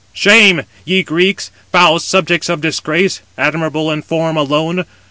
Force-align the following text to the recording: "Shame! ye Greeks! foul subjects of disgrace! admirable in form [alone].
"Shame! 0.13 0.63
ye 0.83 1.03
Greeks! 1.03 1.51
foul 1.71 1.99
subjects 1.99 2.49
of 2.49 2.59
disgrace! 2.59 3.21
admirable 3.37 3.91
in 3.91 4.01
form 4.01 4.35
[alone]. 4.35 4.85